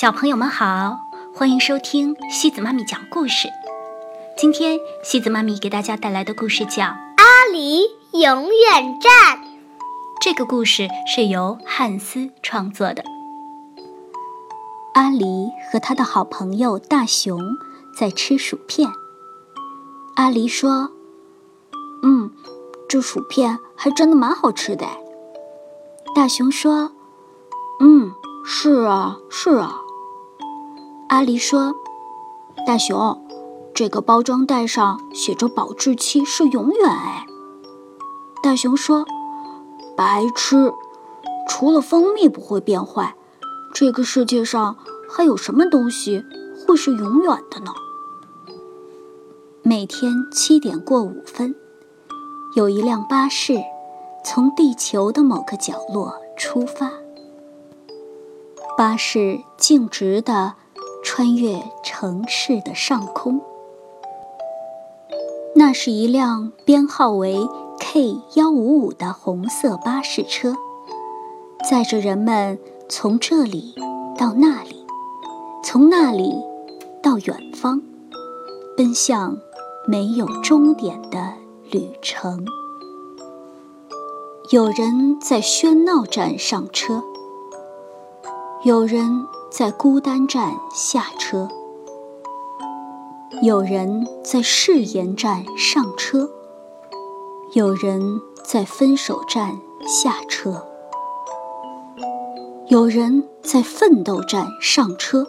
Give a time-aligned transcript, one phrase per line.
[0.00, 0.96] 小朋友们好，
[1.34, 3.48] 欢迎收听西子妈咪讲故事。
[4.36, 7.80] 今天西子妈咪给大家带来的故事叫《阿狸
[8.12, 9.38] 永远站》。
[10.20, 13.02] 这个故事是由汉斯创作的。
[14.94, 17.40] 阿狸和他的好朋友大熊
[17.92, 18.88] 在吃薯片。
[20.14, 20.92] 阿狸说
[22.04, 22.30] ：“嗯，
[22.88, 24.86] 这薯片还真的蛮好吃的。”
[26.14, 26.92] 大熊说
[27.82, 28.12] ：“嗯，
[28.44, 29.80] 是啊，是啊。”
[31.08, 31.74] 阿狸说
[32.66, 33.18] ：“大熊，
[33.74, 37.26] 这个包装袋上写着保质期是永远。”哎，
[38.42, 39.06] 大熊说
[39.96, 40.70] ：“白痴，
[41.48, 43.16] 除了蜂蜜不会变坏，
[43.74, 44.76] 这个世界上
[45.10, 46.22] 还有什么东西
[46.66, 47.72] 会是永远的呢？”
[49.64, 51.54] 每天七点过五分，
[52.54, 53.54] 有一辆巴士
[54.22, 56.92] 从地球的某个角落出发。
[58.76, 60.52] 巴士径直地。
[61.18, 63.40] 穿越城市的上空，
[65.56, 67.44] 那是一辆编号为
[67.80, 70.54] K 幺五五的红色巴士车，
[71.68, 72.56] 载着人们
[72.88, 73.74] 从这里
[74.16, 74.86] 到那里，
[75.64, 76.36] 从那里
[77.02, 77.82] 到远方，
[78.76, 79.36] 奔向
[79.88, 81.32] 没有终点的
[81.72, 82.46] 旅程。
[84.52, 87.02] 有人在喧闹站上车，
[88.62, 89.26] 有人。
[89.50, 91.48] 在孤单站下车，
[93.42, 96.28] 有人在誓言站上车，
[97.54, 100.62] 有人在分手站下车，
[102.68, 105.26] 有人在奋斗站上车，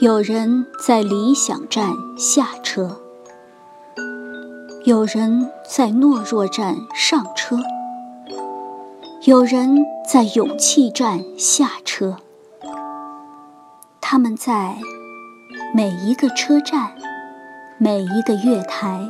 [0.00, 3.00] 有人在理想站下车，
[4.84, 7.58] 有人在懦弱站上车，
[9.24, 12.16] 有人在勇气站下车。
[14.10, 14.74] 他们在
[15.74, 16.94] 每一个车站、
[17.76, 19.06] 每一个月台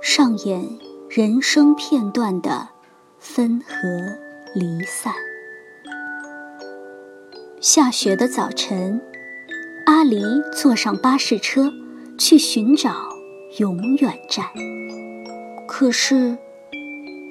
[0.00, 0.64] 上演
[1.08, 2.68] 人生片段的
[3.18, 3.74] 分合
[4.54, 5.12] 离散。
[7.60, 9.00] 下雪的早晨，
[9.86, 11.68] 阿离坐上巴士车
[12.16, 12.94] 去寻找
[13.58, 14.46] 永远站。
[15.66, 16.38] 可是，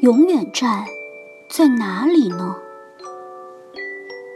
[0.01, 0.83] 永远站
[1.49, 2.57] 在哪里呢？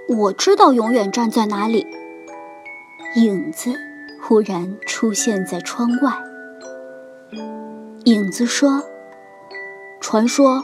[0.08, 1.86] 我知道永远站在哪里。
[3.16, 3.72] 影子
[4.20, 6.18] 忽然出现在窗外。
[8.06, 8.82] 影子说
[10.02, 10.64] ：“传说，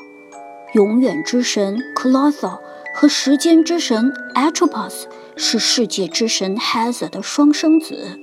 [0.73, 2.59] 永远之神 Clotho
[2.95, 5.03] 和时间之神 Atropos
[5.35, 8.17] 是世界之神 Hazer 的双生子。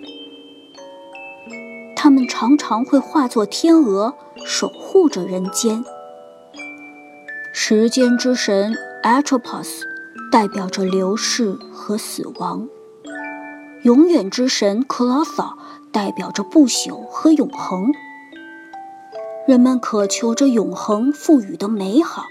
[1.94, 4.12] 他们常常会化作天鹅，
[4.44, 5.84] 守护着人间。
[7.52, 9.82] 时间之神 Atropos
[10.32, 12.68] 代表着流逝和死亡。”
[13.86, 15.54] 永远之神 Clotho
[15.92, 17.92] 代表着不朽和永恒，
[19.46, 22.24] 人们渴求着永恒赋予的美好，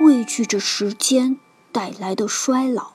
[0.00, 1.36] 畏惧着时间
[1.72, 2.92] 带来的衰老。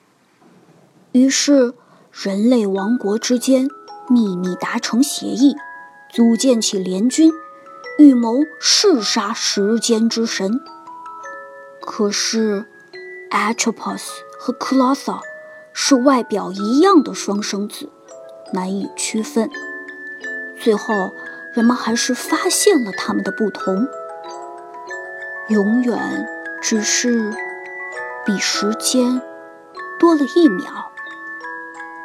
[1.12, 1.72] 于是，
[2.10, 3.68] 人类王国之间
[4.08, 5.54] 秘密达成协议，
[6.12, 7.30] 组建起联军，
[8.00, 10.60] 预谋弑杀时间之神。
[11.80, 12.66] 可是
[13.30, 14.02] ，Atropos
[14.36, 15.20] 和 Clotho。
[15.80, 17.88] 是外表一样的双生子，
[18.52, 19.48] 难以区分。
[20.60, 21.12] 最后，
[21.54, 23.86] 人们还是发现了他们的不同。
[25.48, 26.26] 永远
[26.60, 27.32] 只是
[28.26, 29.22] 比时间
[30.00, 30.66] 多了一秒。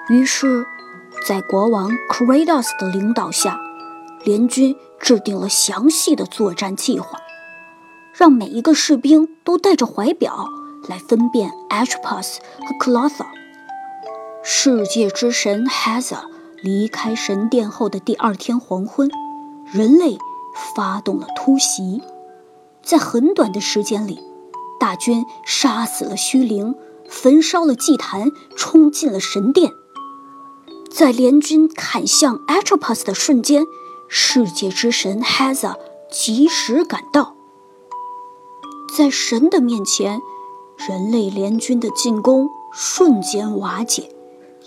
[0.07, 0.65] 于是，
[1.27, 3.59] 在国王 Kratos 的领导下，
[4.23, 7.19] 联军制定了详细的作战计划，
[8.13, 10.47] 让每一个士兵都带着怀表
[10.87, 13.25] 来分辨 Atropos 和 Clotho。
[14.45, 16.25] 世界之神 Hazer
[16.61, 19.09] 离开神殿后的第二天黄昏，
[19.71, 20.17] 人类
[20.75, 22.01] 发动了突袭。
[22.81, 24.19] 在很短的时间里，
[24.81, 26.75] 大军杀死了虚灵，
[27.07, 29.71] 焚烧了祭坛，冲进了神殿。
[30.91, 33.63] 在联军砍向 Atropos 的瞬间，
[34.09, 35.77] 世界之神 Hazer
[36.11, 37.35] 及时赶到。
[38.97, 40.19] 在神的面前，
[40.85, 44.09] 人类联军的进攻瞬间瓦解。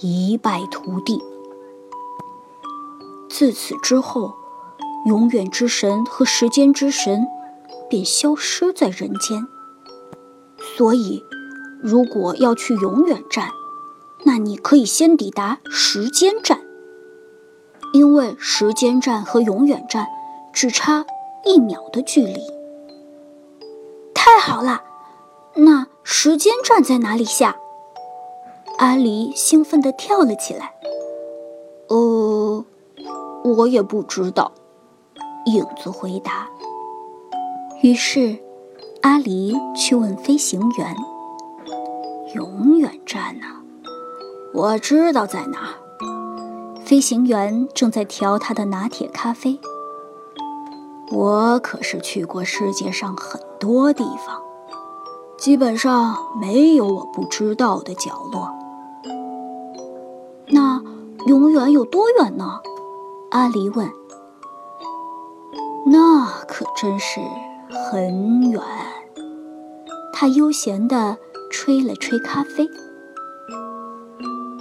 [0.00, 1.22] 一败涂地。
[3.28, 4.34] 自此之后，
[5.06, 7.26] 永远之神和时间之神
[7.88, 9.46] 便消失在人间。
[10.76, 11.22] 所以，
[11.82, 13.50] 如果要去永远站，
[14.24, 16.60] 那你可以先抵达时间站，
[17.92, 20.06] 因为时间站和永远站
[20.52, 21.04] 只差
[21.44, 22.40] 一秒的距离。
[24.14, 24.82] 太好了，
[25.54, 27.56] 那时间站在哪里下？
[28.78, 30.74] 阿狸兴奋地跳了起来。
[31.88, 32.64] 呃，
[33.44, 34.52] 我也不知道。
[35.46, 36.48] 影子回答。
[37.82, 38.36] 于是，
[39.02, 40.94] 阿狸去问飞行员
[42.34, 43.46] ：“永远站呢？
[44.52, 45.74] 我知道在哪。”
[46.84, 49.58] 飞行员正在调他的拿铁咖啡。
[51.12, 54.42] 我可是去过世界上很多地方，
[55.38, 58.52] 基本上没有我不知道的角落。
[61.26, 62.60] 永远有多远呢？
[63.30, 63.90] 阿狸问。
[65.86, 67.20] 那可真是
[67.90, 68.62] 很远。
[70.12, 71.16] 他悠闲地
[71.50, 72.68] 吹了吹咖啡，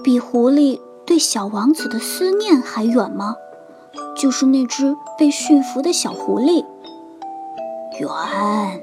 [0.04, 3.36] 比狐狸对小王子的思念还远吗？
[4.16, 6.66] 就是那只被驯服的小狐狸。
[8.00, 8.82] 远。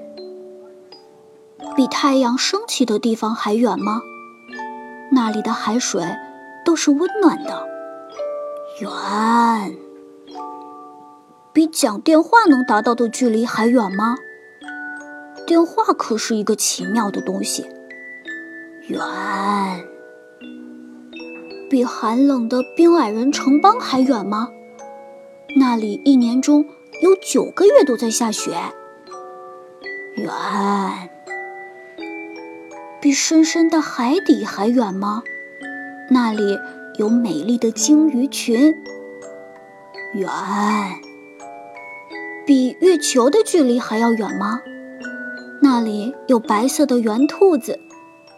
[1.74, 4.00] 比太阳升起的地方还远吗？
[5.10, 6.04] 那里的海水
[6.64, 7.71] 都是温暖的。
[8.82, 9.76] 远。
[11.52, 14.16] 比讲电话能达到的距离还远吗？
[15.46, 17.64] 电话可是一个奇妙的东西。
[18.88, 19.00] 远。
[21.70, 24.48] 比寒冷的冰矮人城邦还远吗？
[25.60, 26.64] 那里一年中
[27.02, 28.50] 有九个月都在下雪。
[30.16, 30.28] 远。
[33.00, 35.22] 比深深的海底还远吗？
[36.10, 36.58] 那里
[36.98, 38.74] 有美丽的鲸鱼群。
[40.14, 40.28] 远。
[42.46, 44.60] 比月球的距离还要远吗？
[45.62, 47.78] 那里有白色的圆兔子，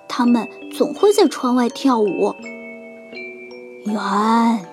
[0.08, 0.46] 它们
[0.76, 2.34] 总会在窗外跳舞。
[3.86, 4.64] 远。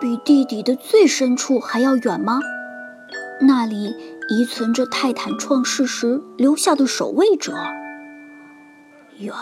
[0.00, 2.40] 比地底的最深处还要远吗？
[3.42, 3.94] 那里
[4.28, 7.54] 遗存着泰坦创世时留下的守卫者。
[9.18, 9.32] 远。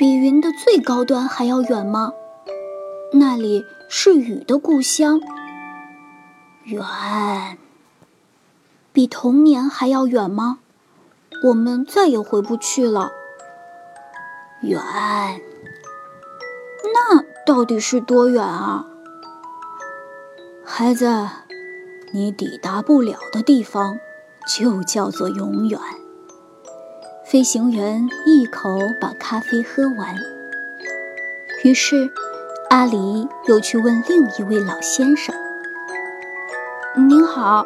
[0.00, 2.14] 比云的最高端还要远吗？
[3.12, 5.20] 那里是雨的故乡。
[6.64, 6.82] 远，
[8.94, 10.60] 比童年还要远吗？
[11.44, 13.12] 我们再也回不去了。
[14.62, 14.80] 远，
[16.94, 18.86] 那到底是多远啊？
[20.64, 21.28] 孩子，
[22.14, 23.98] 你抵达不了的地方，
[24.48, 25.78] 就叫做永远。
[27.30, 30.16] 飞行员一口把咖啡喝完，
[31.62, 32.10] 于是
[32.70, 35.32] 阿狸又去问另一位老先生。
[36.96, 37.64] 您好，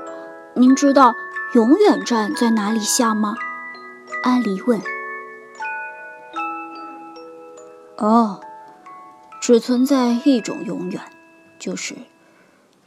[0.53, 1.15] 您知道
[1.55, 3.37] 永远站在哪里下吗？
[4.25, 4.79] 阿狸问。
[7.97, 8.39] 哦，
[9.41, 11.01] 只存在一种永远，
[11.59, 11.95] 就是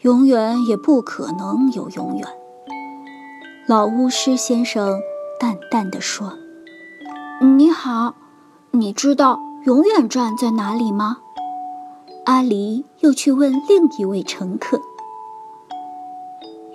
[0.02, 2.28] 永远也不可能有永远。
[3.68, 5.02] 老巫师先生
[5.40, 6.38] 淡淡的说
[7.40, 8.16] ：“你好，
[8.72, 11.18] 你知道永远站在哪里吗？”
[12.26, 14.82] 阿离又去问另一位乘客。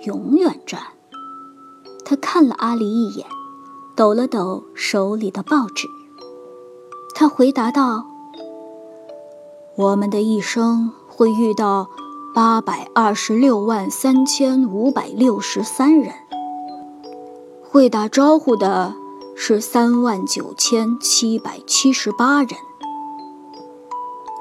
[0.05, 0.79] 永远站。
[2.05, 3.27] 他看了阿离一眼，
[3.95, 5.87] 抖了抖手里的报纸。
[7.13, 8.05] 他回答道
[9.75, 11.89] ：“我们的一生会遇到
[12.33, 16.13] 八百二十六万三千五百六十三人，
[17.69, 18.93] 会打招呼的
[19.35, 22.49] 是三万九千七百七十八人，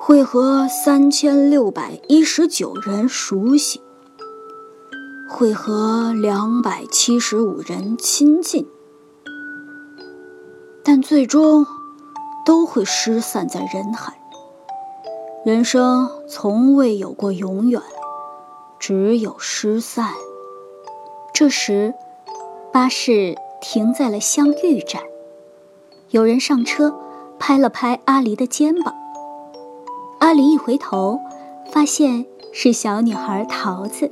[0.01, 3.81] 会和三千六百一十九人熟悉。”
[5.35, 8.69] 会和两百七十五人亲近，
[10.85, 11.67] 但最终
[12.45, 14.21] 都会失散在人海。
[15.43, 17.81] 人生从未有过永远，
[18.79, 20.13] 只有失散。
[21.33, 21.95] 这时，
[22.71, 25.01] 巴士停在了相遇站，
[26.11, 26.93] 有人上车，
[27.39, 28.93] 拍了拍阿离的肩膀。
[30.19, 31.21] 阿离一回头，
[31.71, 34.11] 发现是小女孩桃子。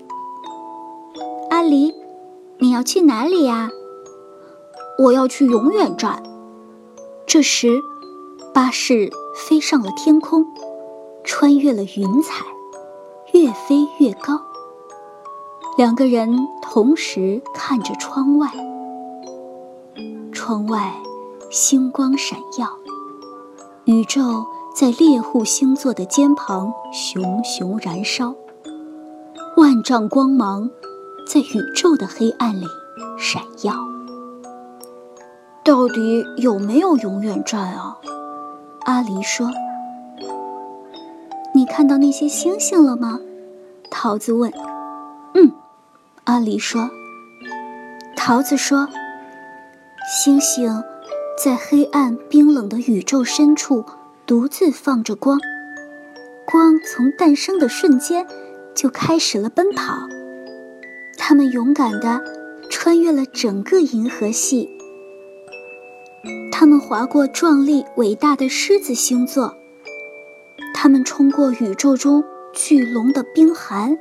[1.50, 1.92] 阿离，
[2.58, 3.70] 你要去哪里呀？
[5.00, 6.22] 我要去永远站。
[7.26, 7.80] 这时，
[8.54, 10.46] 巴士飞上了天空，
[11.24, 12.44] 穿越了云彩，
[13.32, 14.40] 越飞越高。
[15.76, 18.48] 两个人同时看着窗外，
[20.50, 20.92] 窗外
[21.48, 22.68] 星光闪耀，
[23.84, 28.34] 宇宙在猎户星座的肩旁熊熊燃烧，
[29.56, 30.68] 万丈光芒。
[31.28, 32.66] 在宇宙的黑暗里
[33.16, 33.72] 闪耀。
[35.62, 37.96] 到底有没有永远站啊？
[38.86, 39.48] 阿狸说
[41.54, 43.20] ：“你看到那些星星了吗？”
[43.88, 44.52] 桃子问。
[45.34, 45.52] “嗯。”
[46.26, 46.90] 阿狸说。
[48.16, 48.88] 桃子说
[50.12, 50.82] ：“星星
[51.38, 53.84] 在黑暗冰冷的宇宙深处
[54.26, 55.38] 独自放着光。
[56.44, 58.26] 光从诞生的瞬间
[58.74, 60.08] 就开始了奔跑。
[61.16, 62.20] 他们勇敢地
[62.68, 64.68] 穿越了整个银河系。
[66.50, 69.54] 他们划过壮丽伟大的狮子星座。
[70.74, 73.96] 他们冲过宇宙中巨龙的冰寒。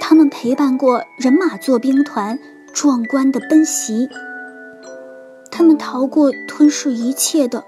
[0.00, 2.38] 他们陪伴过人马座兵团
[2.72, 4.08] 壮观的奔袭。
[5.56, 7.64] 他们逃过吞噬一切的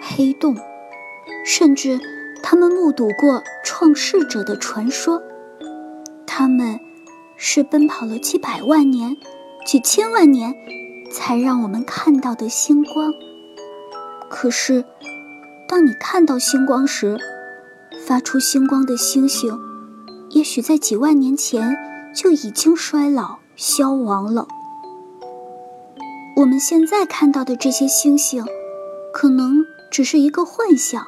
[0.00, 0.56] 黑洞，
[1.44, 1.98] 甚至
[2.40, 5.20] 他们目睹过创世者的传说。
[6.24, 6.78] 他们
[7.36, 9.16] 是奔跑了几百万年、
[9.66, 10.54] 几千万年，
[11.10, 13.12] 才让我们看到的星光。
[14.30, 14.84] 可是，
[15.68, 17.18] 当你看到星光时，
[18.06, 19.58] 发出星光的星星。
[20.30, 21.76] 也许在几万年前
[22.14, 24.46] 就已经衰老消亡了。
[26.36, 28.44] 我们现在看到的这些星星，
[29.12, 31.06] 可能只是一个幻象。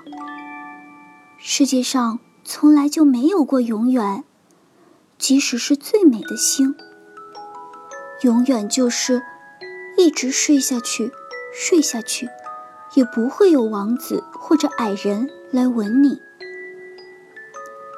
[1.37, 4.23] 世界上从来就没有过永远，
[5.18, 6.76] 即使是最美的星，
[8.23, 9.21] 永远就是
[9.99, 11.11] 一直睡下去，
[11.52, 12.28] 睡下去，
[12.95, 16.21] 也不会有王子或者矮人来吻你。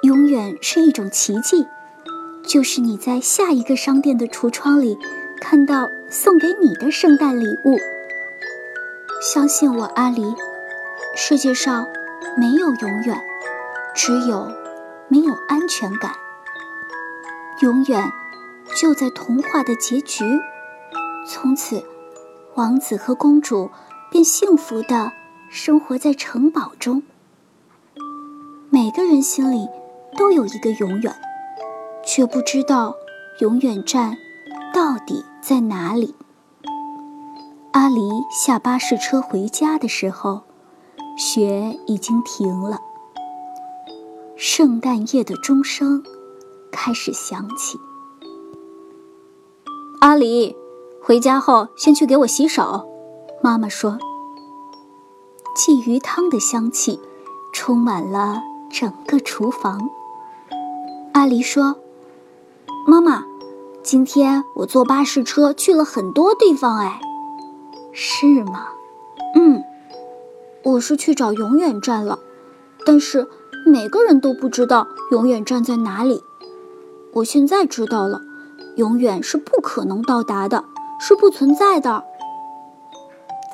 [0.02, 1.66] 永远是一种奇迹，
[2.42, 4.96] 就是你在下一个商店的橱窗里
[5.40, 7.78] 看到送给你的圣诞礼物。
[9.20, 10.34] 相信我，阿离，
[11.16, 11.86] 世界上
[12.36, 13.20] 没有永远，
[13.94, 14.50] 只有
[15.08, 16.12] 没有安全感。
[17.60, 18.12] 永远
[18.76, 20.24] 就在童话的结局，
[21.26, 21.82] 从此
[22.54, 23.70] 王子和公主
[24.10, 25.12] 便幸福的
[25.50, 27.02] 生活在城堡中。
[28.70, 29.68] 每个人心里。
[30.16, 31.14] 都有一个永远，
[32.04, 32.96] 却不知道
[33.40, 34.16] 永远站
[34.72, 36.14] 到底在哪里。
[37.72, 40.42] 阿离下巴士车回家的时候，
[41.16, 42.80] 雪已经停了。
[44.36, 46.02] 圣诞夜的钟声
[46.70, 47.78] 开始响起。
[50.00, 50.54] 阿离，
[51.02, 52.88] 回家后先去给我洗手。
[53.42, 53.98] 妈妈说。
[55.56, 57.00] 鲫鱼汤的香气
[57.52, 59.90] 充满了整个厨房。
[61.12, 61.74] 阿离说
[62.86, 63.24] ：“妈妈，
[63.82, 67.00] 今天我坐巴士车去了很多地方，哎，
[67.92, 68.68] 是吗？
[69.34, 69.62] 嗯，
[70.62, 72.18] 我是去找永远站了，
[72.84, 73.26] 但是
[73.64, 76.22] 每个人都不知道永远站在哪里。
[77.14, 78.20] 我现在知道了，
[78.76, 80.64] 永远是不可能到达的，
[81.00, 82.04] 是不存在的。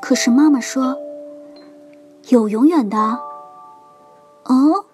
[0.02, 0.96] 可是妈妈说，
[2.28, 2.98] 有永远的。
[4.46, 4.84] 哦，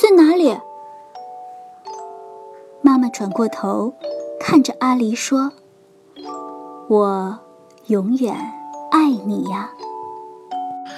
[0.00, 0.56] 在哪里？”
[2.82, 3.92] 妈妈转过头，
[4.48, 5.50] 看着阿离说
[6.88, 7.36] ：“我
[7.88, 8.32] 永远
[8.92, 9.72] 爱你呀。”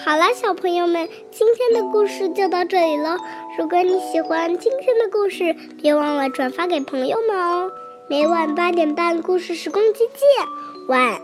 [0.05, 3.17] 好了，小朋友们，今天的故事就到这里了。
[3.59, 7.71] 如果你喜欢今天的故事，别忘了转发给朋友们哦。
[8.11, 10.21] 每晚八点半，故事时光机见，
[10.89, 11.19] 晚安。